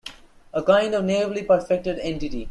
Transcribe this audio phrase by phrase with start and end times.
[0.51, 2.39] A kind of naively perfected entity.